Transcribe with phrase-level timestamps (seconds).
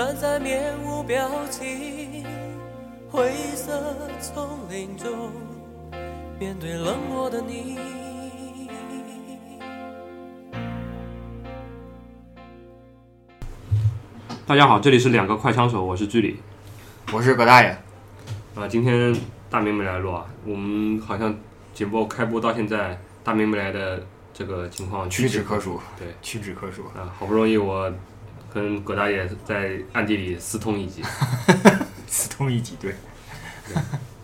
[0.00, 2.24] 站在面无表情
[3.10, 5.30] 灰色丛林中，
[6.38, 7.78] 面对冷漠的你。
[14.46, 16.38] 大家好，这里是两个快枪手，我是居里。
[17.12, 17.68] 我是葛大爷，
[18.54, 19.14] 啊，今天
[19.50, 21.36] 大明没来录啊，我们好像
[21.74, 25.74] 节目开播到现在，大明没来的这个情况屈指可数。
[25.74, 26.84] 数，对，屈指可数。
[26.98, 27.92] 啊，好不容易我
[28.52, 31.02] 跟葛大爷在暗地里私通一集，
[32.06, 32.94] 私通一集，对。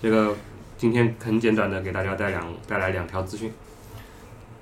[0.03, 0.37] 这个
[0.77, 3.53] 今天很简短的给大家带两带来两条资讯。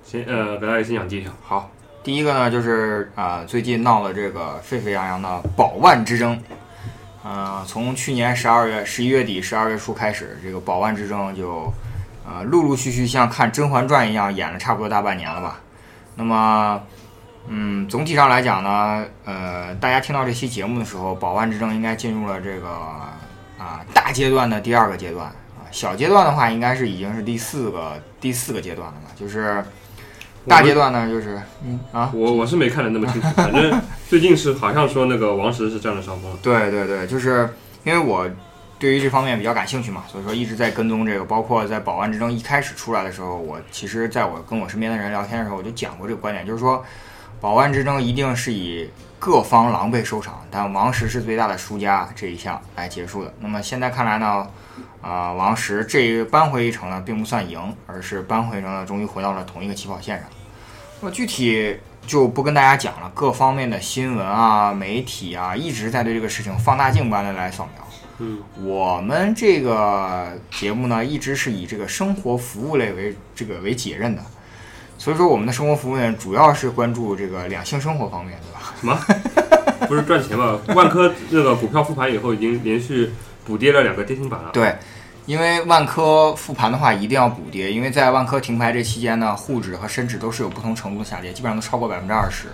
[0.04, 1.32] 先呃，葛大爷先讲第一条。
[1.42, 1.70] 好，
[2.02, 6.38] 第一个呢就是啊、最近闹了这个沸沸扬扬的保万之争。
[7.24, 11.72] 呃，从去年十二月、十一月底、十二月初开始，这个保万之争就
[12.26, 15.58] 呃陆陆续续像看《甄嬛传》一样演了差不多大半年了吧。
[16.16, 16.82] 那么，
[17.48, 22.68] 嗯，总体上来讲呢，呃，大家听到这期节目的时候，保万之争应该进入了这个
[23.58, 29.62] 啊、大阶段的第二个阶段啊，小阶段的话应该是已经是第四个第四个阶段了嘛，就是
[30.46, 36.36] 大阶段呢就是嗯啊，我我是没看的那么清楚，反正最近是好像说那个王石是占了上风。
[36.42, 37.48] 对对对，就是
[37.84, 38.28] 因为我
[38.78, 41.24] 对于这方面比较感兴趣嘛，所以说一直在跟踪这个。
[41.24, 46.84] 包括在保万之争一开始出来的时候，我其实在我跟我身边的人聊天的时候，我就讲过这个观点，就是说
[47.44, 53.34] 保万之争一定是以各方狼狈收场，但王石是最大的输家这一项来结束的。
[53.40, 54.48] 那么现在看来呢，
[55.02, 60.26] 啊、王石这一扳回一城呢，并不算赢，而是扳回一城呢，终于回到了同一个起跑线上。
[61.02, 67.86] 那么具体就不跟大家讲了，各方面的新闻啊、媒体啊，一直在对这个事情放大镜般的来扫描。
[68.20, 74.22] 嗯，我们这个节目呢，一直是以这个生活服务类为这个为己任的，
[74.96, 78.74] 所以说我们的生活服务呢，主要是关注这个两性生活方面，对吧？
[78.80, 78.98] 什么？
[79.86, 80.58] 不是赚钱吗？
[80.68, 83.12] 万科那个股票复盘以后，已经连续
[83.44, 84.50] 补跌了两个跌停板了。
[84.52, 84.74] 对，
[85.26, 92.46] 因为万科复盘的话，一定要补跌，因为在万科停牌这期间呢，沪指和深指都是有不同程度的下跌，基本上都超过百分之二十。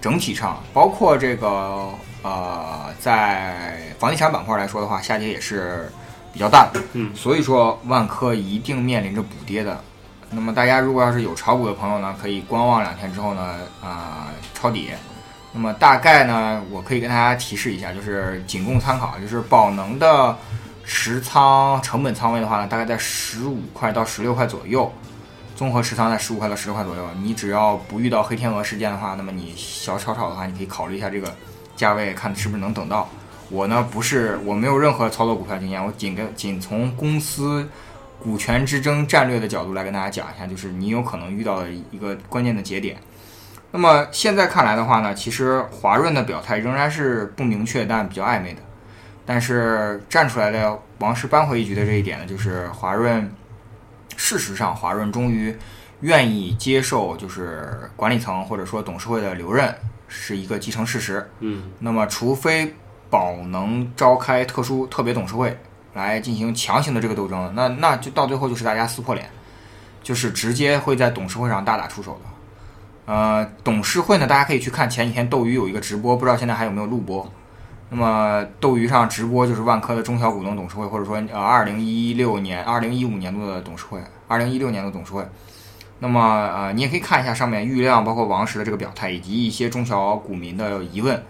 [0.00, 1.88] 整体上，包括这个
[2.22, 5.90] 呃，在房地产板块来说的话，下跌也是
[6.32, 6.80] 比较大的。
[6.92, 9.82] 嗯，所以说万科一定面临着补跌的。
[10.30, 14.90] 那么大家如果要是有炒股的朋友呢，可以观望两天之后呢，啊、抄底。
[15.52, 20.36] 那么大概呢，我可以跟大家提示一下，就是仅供参考，就是宝能的
[20.84, 24.92] 持仓成本仓位的话呢，大概在十五块到十六块左右，
[25.56, 27.02] 综合持仓在十五块到十六块左右。
[27.22, 31.34] 你只要不遇到黑天鹅事件的话，那么你小炒炒的话，你可以考虑一下这个
[31.74, 33.08] 价位，看是不是能等到。
[33.48, 37.66] 我呢不是，我没有任何操作股票经验，我仅跟仅从公司
[38.20, 42.96] 股权之争战略的角度来跟大家讲一下，就是你有可能遇到的一个关键的节点。
[43.70, 48.60] 那么现在看来的话呢，其实华润的表态仍然是不明确但比较暧昧的。
[49.26, 53.30] 但是站出来的王石扳回一局的这一点呢，就是华润，
[54.16, 55.54] 事实上华润终于
[56.00, 59.74] 愿意接受就是管理层或者说董事会的留任
[60.08, 61.30] 是一个既成事实。
[61.40, 62.74] 嗯，那么除非
[63.10, 65.54] 宝能召开特殊特别董事会
[65.94, 69.28] 来进行强行的这个斗争，那那就到最后就是大家撕破脸，
[70.02, 73.12] 就是直接会在董事会上大打出手的。
[73.12, 77.26] 呃，董事会呢，大家可以去看前几天斗鱼有一个直播，不知道现在还有没有录播。
[77.90, 85.26] 那么斗鱼上直播就是万科的中小股东董事会，或者说呃二零一六年、二零一五年度的董事会，二零一六年的董事会。
[85.98, 86.20] 那么
[86.54, 91.20] 呃，你也可以看一下上面郁亮包括王石的这个表态，以及一些中小股民的疑问。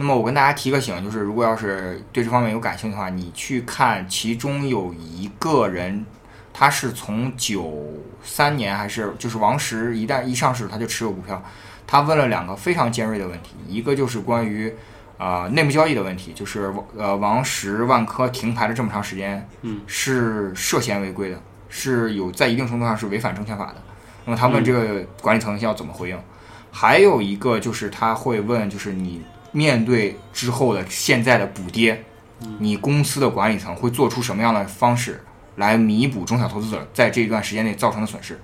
[0.00, 6.06] 那么我跟大家提个醒，就是如果要是对这方面有感兴趣的话，你去看其中有一个人，
[6.52, 7.84] 他是从九
[8.22, 11.42] 三年还是就是王石一旦一上市他就持有股票，
[11.84, 14.72] 他问了两个非常尖锐的问题，一个就是关于
[15.18, 23.82] 呃内幕交易的问题，就是呃王石万科停牌了这么长时间，嗯，是涉嫌违规的，是有在一定程度上是违反证券法的。
[24.24, 26.16] 那么他问这个管理层要怎么回应？
[26.70, 29.22] 还有一个就是他会问，就是你
[29.52, 32.04] 面对之后的现在的补跌，
[32.58, 35.22] 你公司的管理层会做出什么样的方式
[35.56, 38.38] 来弥补中小投资者在这一段时间内造成的损失？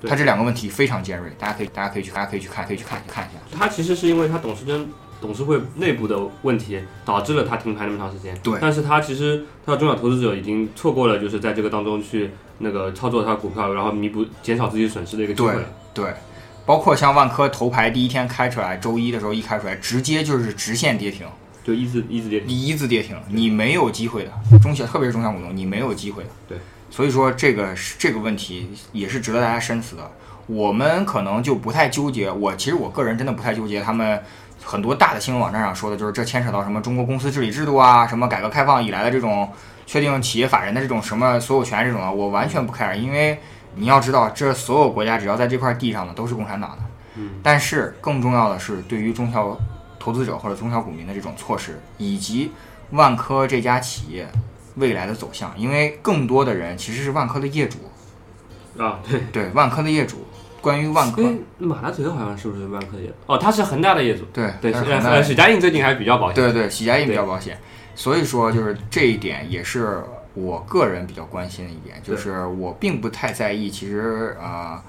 [0.00, 3.58] 对他这两个问题非常尖锐，大家可以大家可以去大家可以去看可以去看看一下。
[3.58, 4.88] 他其实是因为他董事真
[5.20, 8.38] 董事会内部的问题导致了他停牌那么长时间。
[8.42, 15.64] 对但是他其实他的中小投资者已经错过了就是在这个当中去那个操作他的股票，然后弥补减少自己损失的一个机会了。
[15.92, 16.14] 对，
[16.68, 21.26] 包括像万科头牌第一天开出来，周一的时候一开出来，直接就是直线跌停，
[21.64, 22.48] 就一字一字跌停。
[22.50, 24.58] 一字跌停，你没有机会的。
[24.60, 26.28] 中小特别是中小股东，你没有机会的。
[26.46, 26.58] 对，
[26.90, 30.10] 所以说这个是这个问题也是值得大家深思的。
[30.46, 34.20] 我们可能就不太纠结，我其实我个人真的不太纠结他们
[34.62, 39.50] 很多大的新闻网站上说的，就是这牵扯到什么中国公司治理制度啊，什么改革开放以来的这种
[39.86, 43.40] 确定企业法人的这种什么所有权这种啊，我完全不 care，因为
[43.78, 46.78] 你要知道，这所有国家只要在这块地上的都是共产党的。
[47.16, 47.30] 嗯。
[47.42, 49.58] 但是更重要的是，对于中小
[49.98, 52.52] 投资者或者中小股民的这种措施，以及
[52.90, 54.28] 万科这家企业
[54.74, 57.78] 未来的走向，因为更多的人其实是万科的业主，
[58.82, 59.20] 啊，对。
[59.32, 60.24] 对万科的业主。
[60.60, 63.14] 关于万科，哎，马大嘴好像是不是万科的业主？
[63.26, 64.24] 哦，他是恒大的业主。
[64.32, 64.72] 对对，
[65.22, 66.34] 许家印最近还比较保险。
[66.34, 67.56] 对对，许家印比较保险，
[67.94, 70.02] 所以说就是这一点也是
[70.34, 74.82] 我个人比较关心的一点，就是我并不太在意，其实呃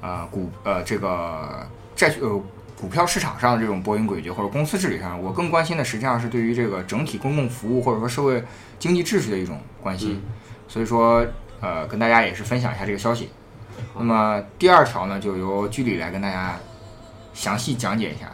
[0.00, 2.42] 呃股呃这个债券呃
[2.80, 8.42] 股票市场上的这种波音诡谲或者公司治理上，我更关心的实际上是对于这个整体公共服务或者说社会
[8.78, 10.32] 经济秩序的一种关心，嗯
[10.68, 11.24] 所以说
[11.60, 13.30] 呃跟大家也是分享一下这个消息。
[13.94, 16.58] 那么第二条呢，就由居里来跟大家
[17.32, 18.30] 详细讲解一下。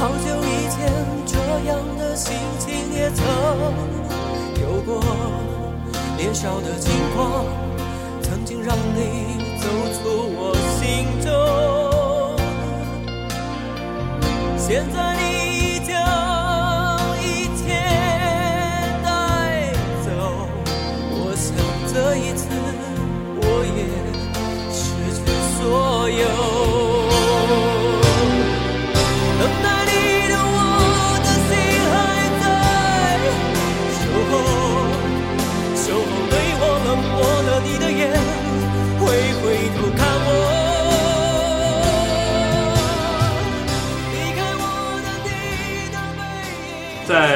[0.00, 0.90] 好久以前，
[1.26, 1.36] 这
[1.68, 3.22] 样的心情也曾
[4.62, 4.98] 有过。
[6.16, 7.44] 年少的轻狂，
[8.22, 10.00] 曾经让你走出
[10.38, 11.28] 我心中。
[14.56, 15.39] 现在你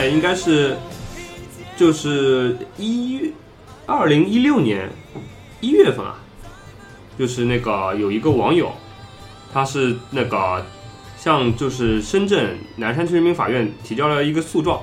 [0.05, 0.77] 在应该是
[1.77, 3.31] 就是一月
[3.87, 4.91] 二零一六年
[5.63, 6.19] 一月份啊，
[7.19, 8.71] 就是那个有一个网友，
[9.51, 10.63] 他是那个
[11.17, 14.83] 向就是深圳南山区人民法院提交了一个诉状，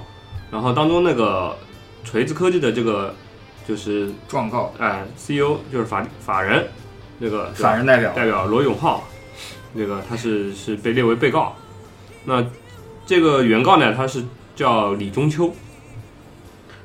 [0.50, 1.56] 然后当中那个
[2.04, 3.14] 锤子科技的这个
[3.68, 6.68] 就是状告哎 CEO 就是法法人
[7.20, 9.08] 那个法人代表代表罗永浩，
[9.74, 11.56] 那个他是是被列为被告。
[12.26, 12.44] 那
[13.06, 14.24] 这个原告呢，他是
[14.56, 15.54] 叫李中秋，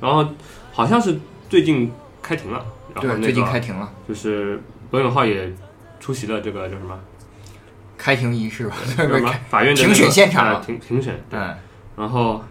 [0.00, 0.26] 然后
[0.72, 1.18] 好像是
[1.48, 1.90] 最近
[2.22, 2.64] 开庭了，
[2.94, 4.60] 然后最近开庭了，就是
[4.90, 5.52] 罗永浩也
[6.00, 6.98] 出席了这个叫什么
[7.96, 8.76] 开庭仪式吧？
[8.96, 11.56] 叫什么 法院的庭那个审现场呃庭庭审，对嗯，
[11.96, 12.42] 然后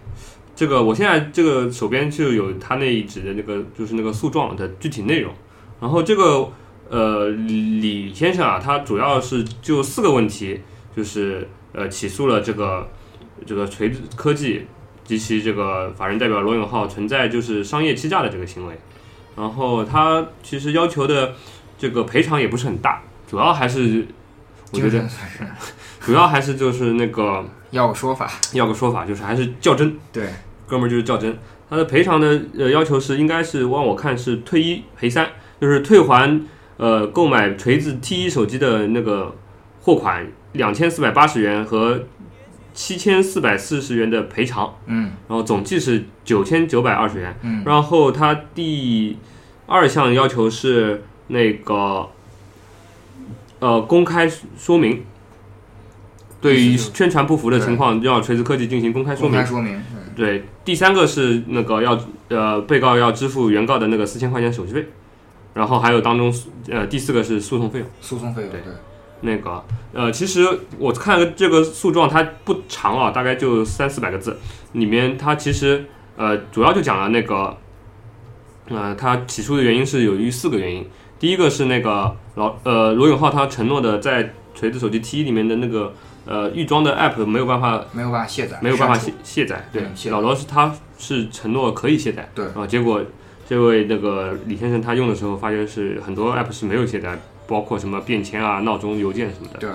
[0.56, 5.34] 这个我现在这个手边就有他那一纸的那个就是那个诉状的具体内容。
[5.80, 6.50] 然后这个
[6.90, 10.62] 呃李先生啊，他主要是就四个问题，
[10.96, 12.90] 就是呃起诉了这个
[13.46, 14.66] 这个锤子科技
[15.06, 18.78] 及其这个法人代表罗永浩存在就是商业欺诈的这个行为。
[19.38, 21.34] 然后他其实要求的
[21.78, 24.06] 这个赔偿也不是很大，主要还是
[24.74, 25.08] 我觉得
[26.02, 27.46] 主要还是就是那个。
[27.72, 30.30] 要个说法，要个说法，就是还是较真，对，
[30.66, 31.38] 哥们儿就是较真。
[31.70, 35.28] 他的赔偿的呃要求是，应该是往我看是退一赔三，
[35.60, 36.42] 就是退还
[36.78, 39.36] 呃购买锤子 T 一手机的那个
[39.82, 42.02] 货款两千四百八十元和
[42.76, 47.36] 七千四百四十元的赔偿，嗯然后总计是九千九百二十元。
[47.42, 49.18] 嗯然后他第
[49.66, 52.10] 二项要求是那个
[53.60, 55.04] 呃公开说明，
[56.42, 59.46] 对于宣传不符的情况，要锤子科技进行公开说明公开。
[59.50, 61.98] 说明，嗯对，第三个是那个要
[62.30, 64.86] 呃被告要支付原告的那个四千块钱手续费，
[65.54, 66.34] 然后还有当中
[66.70, 67.88] 呃第四个是诉讼费用。
[68.02, 68.74] 诉讼费用，对对，
[69.22, 74.38] 那个呃，其实我看了这个诉状，它不长啊，大概就三四百个字，
[74.74, 75.86] 里面它其实
[76.18, 77.58] 呃主要就讲了那个
[78.70, 80.88] 呃他起诉的原因是由于四个原因，
[81.20, 85.94] 第一个是那个老呃罗永浩他承诺的在锤子手机 T 1里面的那个
[86.26, 92.46] 呃预装的 App 没有办法没有办法卸载，没有办法卸卸载，对嗯，老罗是他是承诺可以卸载，对。
[92.54, 93.02] 啊，结果
[93.48, 99.60] 这位那个李先生他用的时候发现是很多 app 是没有卸载，包括什么便签啊、闹钟、邮件什么的。
[99.60, 99.70] 对。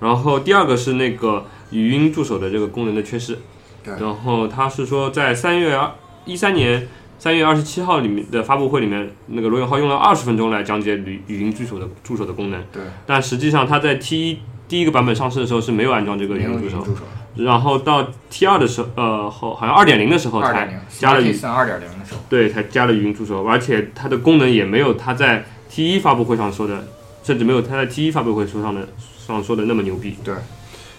[0.00, 3.38] 然后第二个是那个语音助手的这个功能的缺失，
[3.82, 3.94] 对。
[4.00, 5.90] 然后他是说在三月二
[6.24, 6.86] 一三年
[7.18, 14.38] 三月二十七号里面的发布会里面，那个罗永浩用了二十分钟来讲解语语音助手的助手的功能，对，但实际上他在 T 一
[14.68, 17.02] 第一个版本上市的时候是没有安装这个语音助手，助手，
[17.34, 26.84] 然后到 T 二的时候，呃，后好像二点零的时候才加了语音二点零的时候，对，才加了语音助手，而且它的功能也没有它在 T 一发布会上说的，
[27.22, 28.88] 甚至没有他在 T 一发布会说上的
[29.26, 30.16] 上说的那么牛逼。
[30.24, 30.34] 对，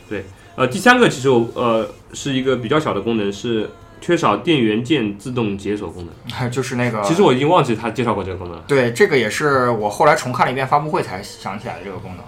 [0.07, 3.69] 对，呃，第三个其实我呃是一个比较小的功能，是
[4.01, 6.51] 缺少电源键自动解锁功能。
[6.51, 8.63] 就是那个，其实我已经忘记他介绍过这个功能了。
[8.67, 12.23] 对这个也是我后来重看了一遍发布会才想起来的这个功能。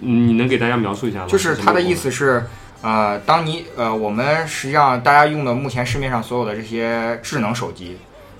[0.00, 1.26] 嗯你能给大家描述一下吗？
[1.26, 1.94] 就是它的意。
[1.94, 2.44] 思是，
[2.82, 7.98] 呃，当你呃，我们实际上大家用的目前市面上所有的这些智能手机，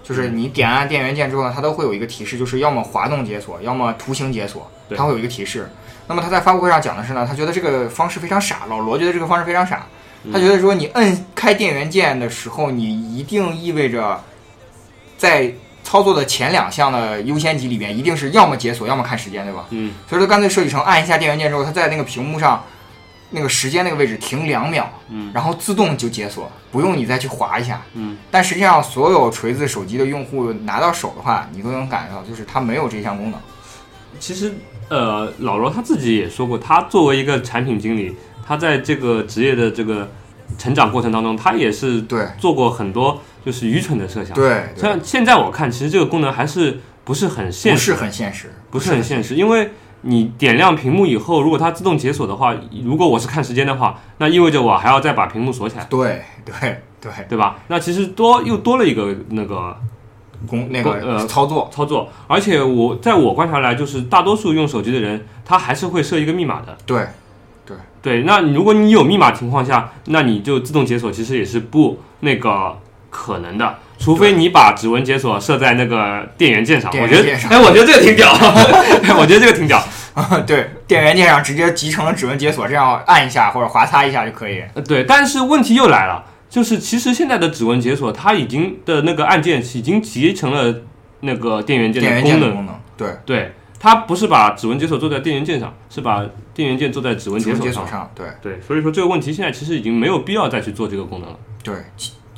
[0.08, 5.68] 就是你点按电源键之后呢，它都会有一个提示，就是要么滑动解锁，要么图形解锁，它会有一个提示。
[6.06, 9.86] 那么他在发布会上讲的是呢，他觉得这个方式非常傻，老罗觉得这个方式非常傻，
[10.32, 12.84] 他觉得说你摁开电源键的时候，你
[13.14, 14.18] 一定意味着
[15.18, 15.52] 在
[15.84, 19.66] 操作的前两项的优先级里边，一定是要么解锁，要么看时间，对吧？
[19.68, 22.64] 嗯，所以说干脆设计成按一下电源键之后，它在那个屏幕上
[23.30, 28.16] 那个时间那个位置停两秒，嗯，然后自动就解锁，不用你再去划一下，嗯。
[28.30, 33.40] 但实际上，所有锤子手机的用户拿到手的话，你都能感觉到，就是它没有这项功能。
[34.18, 34.54] 其实
[34.88, 38.16] 呃，老罗他自己也说过，他作为一个产品经理，
[38.46, 40.10] 他在这个职业的这个
[40.56, 44.34] 成长过程当中，他也是对做过很多就是愚蠢的设想。
[44.34, 49.70] 对，对像现在我看，其实这个功能还是不是很现实，不是很现实，不是很现实，因为
[50.02, 56.54] 你点亮屏幕以后，如果它自动解锁的话，如果我是看时间的话，那意味着我还要再把屏幕锁起来，对对
[57.00, 57.58] 对，对吧？
[57.68, 59.76] 那其实多又多了一个那个
[60.46, 66.76] 工那个呃操作，操作，而且我在我观察来，就是大多数用手机的人，他还是会设一个密码的。
[66.86, 67.06] 对
[67.66, 67.76] 对。
[68.00, 72.78] 对，那如果你有密码情况下，那你就自动解锁，其实也是不那个
[73.10, 76.90] 可能的，除非你把指纹解锁设在那个电源键上。
[77.00, 78.32] 我觉得，哎，我觉得这个挺屌，
[79.18, 79.82] 我觉得这个挺屌。
[80.46, 84.62] 对，电源键上直接集成了指纹解锁，这样按一下或者划擦一下就可以。
[84.74, 90.74] 呃对，但是问题又来了，就是其实现在的指纹解锁，它已经的那个按键已经集成了
[91.20, 92.54] 那个电源键的功能。
[92.54, 97.66] 功能，对，对，它不是把指纹解锁做在电源键上，是把电源键做在指纹解锁上。
[97.66, 98.26] 解锁上，对。
[98.42, 101.36] 对，所以说这个问题现在其实已经没有必要再去做这个功能了。
[101.62, 101.74] 对，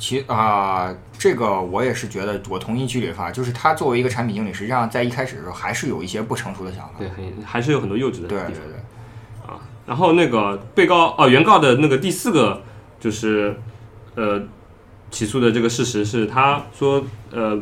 [0.01, 6.95] 其其啊、这个我也是觉得，我同意居里的法，就是他作为一个产品经理，实际上在一开始的时候还是有一些不成熟的想法。
[6.97, 8.47] 对，很还是有很多幼稚的地方。
[8.47, 9.55] 对对对，
[9.85, 12.63] 然后那个被告哦，原告的那个第四个
[12.99, 13.55] 就是
[14.15, 14.41] 呃
[15.11, 17.61] 起诉的这个事实是，他说呃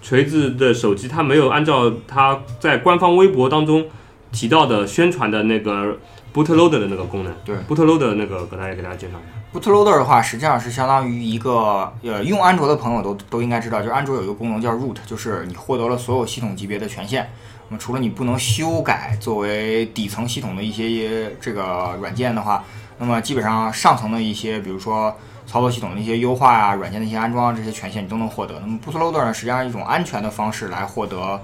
[0.00, 3.86] 锤子的手机他没有按照他在官方微博当中
[4.32, 5.98] 提到的宣传的那个
[6.32, 7.34] bootloader 的那个功能。
[7.44, 9.37] 对，bootloader 那个给大家给大家介绍一下。
[9.52, 17.30] Bootloader 的话，实际上是相当于一个呃，用安卓的朋友都都应该知道，就是安卓有一个功能叫 root，就是你获得了所有系统级别的权限。
[17.68, 22.62] 那么除了你不能修改作为底层系统的一些这个软件的话，
[22.98, 25.14] 那么基本上上层的一些，比如说
[25.46, 28.60] 操作系统的一些优化啊、软件的一些安装这些权限你都能获得。
[28.60, 31.40] 那么 Bootloader 呢，实际上是一种安全的方式来获得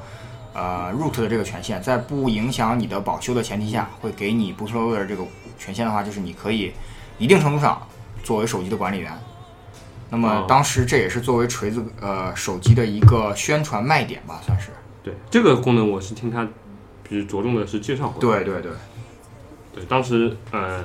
[0.53, 5.25] 呃 root 的这个权限，在不影响你的保修的前提下，会给你 Bootloader 这个
[5.59, 6.73] 权限的话，就是你可以
[7.17, 7.81] 一定程度上
[8.25, 9.13] 作为手机的管理员。
[10.11, 14.71] 那么哦当时这也是作为锤子呃手机的一个宣传卖点吧，算是。
[15.03, 16.45] 对，这个功能我是听他
[17.09, 18.21] 就是着重的是介绍过。
[18.21, 18.73] 对对对，
[19.75, 20.85] 对，当时呃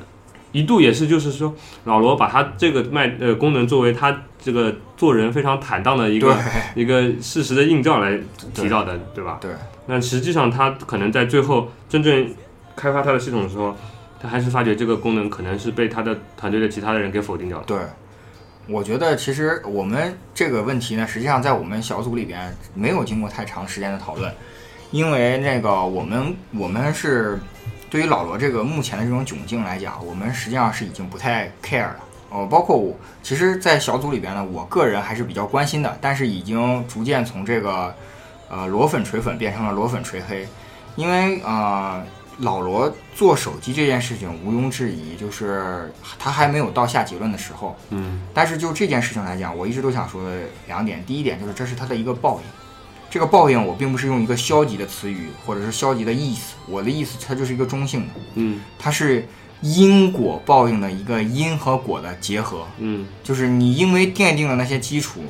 [0.51, 1.55] 一度也是就是说
[1.85, 6.35] 老罗把他这个卖呃功能作为他这个做人非常坦荡的一个
[6.75, 8.19] 一个事实的映照来
[8.53, 9.37] 提到的，对吧？
[9.39, 9.51] 对。
[9.85, 12.33] 那实际上他可能在最后真正
[12.75, 13.75] 开发他的系统的时候，
[14.21, 17.63] 他还是发觉这个功能可能是被他的团队的其他的人给否定掉了。
[17.65, 17.77] 对，
[18.67, 24.33] 我觉得其实我们这个问题呢，实际上在我们小组里边没有经过太长时间的讨论，
[24.91, 27.39] 因为那个我们我们是
[27.89, 31.99] 对于老罗这个目前的这种窘境来讲，我们实际上是已经不太 care 了。
[32.31, 37.91] 哦，包括我，其实，在小组里边呢，我个人还是比较关心的，但是已经逐渐从这个
[38.49, 40.47] 呃裸粉锤粉变成了裸粉锤黑，
[40.95, 42.03] 因为呃
[42.39, 47.75] 老罗做手机这件事情毋庸置疑，就是他还没有到下结论的时候。
[47.89, 52.41] 嗯，但是就这件事情来讲，我一直都想说的两点，第一点就是这是他的一个报应。
[53.09, 59.27] 这个报应我并不是用一个消极的词语或者是消极的意思，我的意思它就是一个中性的，嗯它是
[59.61, 62.67] 因果报应的一个因和果的结合。
[62.77, 65.21] 嗯就是你因为奠定了那些基础，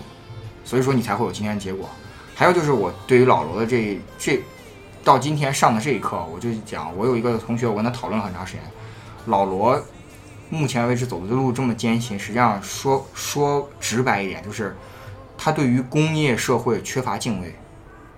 [0.66, 1.90] 所以说你才会有今天的结果。
[2.36, 4.42] 还有就是我对于老罗的这这
[5.04, 8.62] 到今天上的这一课，我就讲，我有一个同学，我跟他讨论了很长时间，
[9.26, 9.82] 老罗
[10.50, 14.76] 目前为止走的路这么艰辛，实际上说说直白一点，就是
[15.38, 17.56] 他对于工业社会缺乏敬畏，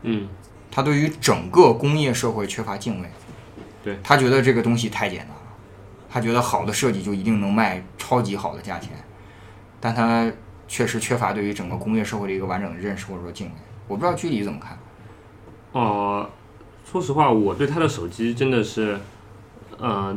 [0.03, 0.27] 嗯
[0.71, 3.09] 他对于整个工业社会缺乏敬畏。
[3.83, 5.41] 对他觉得这个东西太简单了，
[6.09, 8.91] 他觉得好的设计就一定能卖超级好的价钱，
[9.79, 10.31] 但他
[10.67, 13.53] 确实缺乏对于整个工业社会的一个完整的认识或者说敬畏。
[13.87, 14.77] 我不知道具体怎么看。
[15.73, 16.29] 呃，
[16.89, 18.97] 说实话，我对他的手机真的是，
[19.79, 20.15] 呃，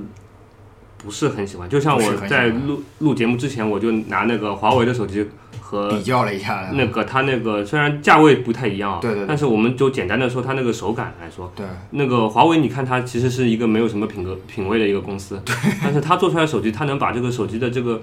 [0.99, 1.69] 不是很喜欢。
[1.69, 5.27] 就像我在录录节目之前，我就拿那个华为的手机
[5.61, 18.03] 和比较了一下，那个它那个虽然价位不太一样啊，对对对但是我们就简单的说它那个手感来说，对那个华为，你看它其实是一个没有什么品格品味的一个公司，对但是它做出来的手机，它能把这个手机的这个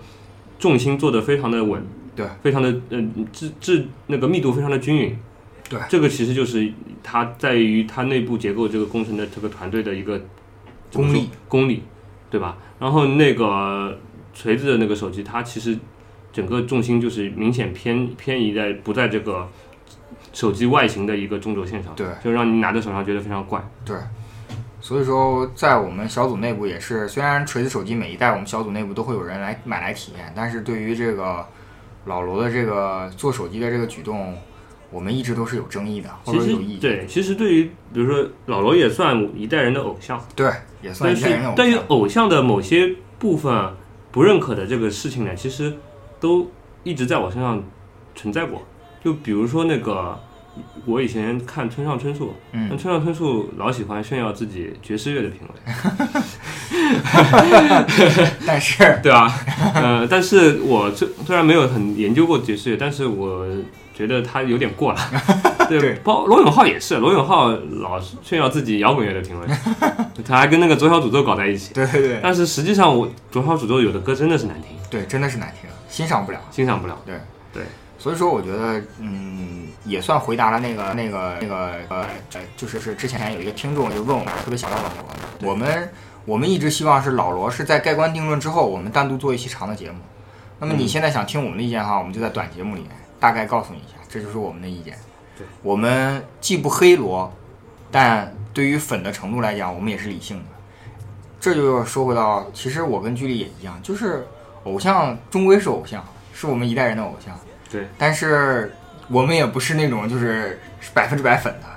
[0.58, 3.04] 重心做得非常的稳，对，非常的呃
[3.34, 5.18] 质质那个密度非常的均匀，
[5.72, 6.70] 对，这个其实就是
[7.02, 10.20] 它在于它内部结构这个工程的这个团队的一个
[10.92, 11.84] 功力功力，
[12.30, 12.58] 对吧？
[12.78, 13.98] 然后那个
[14.34, 15.78] 锤子的那个手机，它其实
[16.34, 19.48] 整个重心就是明显偏偏移在不在这个
[20.34, 23.66] 手机外形的一个中轴线上，对，就让你拿在手上觉得非常怪。
[23.86, 23.96] 对，
[24.82, 31.46] 所以说在我们小组内部也是，虽然锤子手机每一代我们小组内部都会有人来买来体验，但是对于这个
[32.06, 34.38] 老罗的这个做手机的这个举动，
[34.92, 36.82] 我们一直都是有争议的，或其实者有意见。
[36.82, 41.76] 对，其实对于比如说老罗也算一代人的偶像，对，也算但一代人的偶是对于。
[41.88, 43.74] 偶像的某些部分
[44.12, 45.78] 不认可的这个事情呢，其实
[46.20, 46.52] 都
[46.84, 47.64] 一直在我身上
[48.16, 48.62] 存在过。
[49.04, 50.20] 就比如说那个，
[50.86, 55.48] 我以前看村上春树，那嗯，村上春树老喜欢炫耀自己爵士乐的品味，
[58.46, 59.34] 但是 对吧？
[59.74, 63.48] 呃，但是我虽虽然没有很研究过爵士乐，但是我
[63.94, 65.00] 觉得他有点过了。
[65.70, 69.48] 对，对包罗永浩也是，罗永浩老是炫耀自己摇滚乐的品味，
[70.26, 71.74] 他还跟那个左小诅咒搞在一起。
[71.74, 76.40] 对对对但是实际上，我左小诅咒有的歌真的是难听，对，真的是难听，欣赏不了。
[76.52, 76.98] 欣赏不了。
[77.06, 77.16] 对
[77.54, 77.64] 对，
[77.98, 81.56] 所以说我觉得，嗯，也算回答了那个那个那个
[81.90, 85.90] 呃呃，就是是之前有一个听众就问我们，特别想到老罗，我们
[86.26, 90.00] 我们一直希望是老罗是在盖棺定论之后，我们单独做一期长的节目。
[90.60, 92.92] 那么你嗯现在想听我们的意见哈，我们就在短节目里面
[93.22, 94.98] 大概告诉你一下，这就是我们的意见。
[95.38, 97.32] 对，我们既不黑罗，
[97.90, 100.44] 但对于粉的程度来讲，我们也是理性的。
[101.40, 104.28] 这就要说回到，其实我跟居里也一样，就是
[104.64, 106.04] 偶像终归是偶像，
[106.34, 107.40] 是我们一代人的偶像。
[107.70, 108.76] 对，但是
[109.08, 110.60] 我们也不是那种就是
[110.94, 111.68] 百分之百粉的，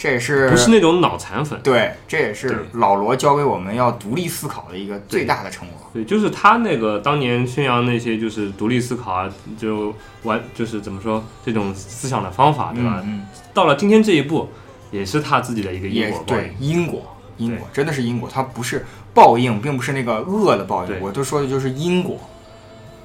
[0.00, 1.60] 这也是不是那种脑残粉。
[1.62, 5.90] 对，这也是老罗教给我们要独立思考的一个最大的成果。
[5.92, 13.02] 对，就是他那个当年宣扬那些就是独立思考啊，就完就是怎么说这种思想的方法，对吧？
[13.04, 14.48] 嗯，到了今天这一步，
[14.90, 16.54] 也是他自己的一个因果对。
[16.58, 22.18] 因果，因果真的是因果，它不是报应，并不是那个恶的报应，我都说的就是因果，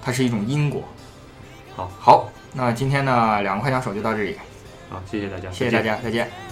[0.01, 0.81] 它是一种因果。
[1.75, 4.37] 好，好，那今天呢两个快枪手就到这里，
[4.89, 5.81] 好，谢谢大家，谢谢大。
[5.83, 6.44] 家，再见。